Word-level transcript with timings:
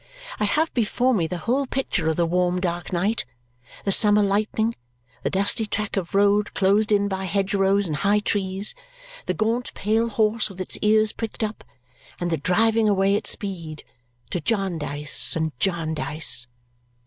I 0.39 0.45
have 0.45 0.73
before 0.73 1.13
me 1.13 1.27
the 1.27 1.37
whole 1.37 1.67
picture 1.67 2.07
of 2.09 2.15
the 2.15 2.25
warm 2.25 2.59
dark 2.59 2.91
night, 2.91 3.23
the 3.85 3.91
summer 3.91 4.23
lightning, 4.23 4.73
the 5.21 5.29
dusty 5.29 5.67
track 5.67 5.95
of 5.95 6.15
road 6.15 6.55
closed 6.55 6.91
in 6.91 7.07
by 7.07 7.25
hedgerows 7.25 7.85
and 7.85 7.97
high 7.97 8.17
trees, 8.21 8.73
the 9.27 9.35
gaunt 9.35 9.71
pale 9.75 10.09
horse 10.09 10.49
with 10.49 10.57
his 10.57 10.79
ears 10.79 11.11
pricked 11.11 11.43
up, 11.43 11.63
and 12.19 12.31
the 12.31 12.37
driving 12.37 12.89
away 12.89 13.15
at 13.15 13.27
speed 13.27 13.83
to 14.31 14.41
Jarndyce 14.41 15.35
and 15.35 15.51
Jarndyce. 15.59 16.47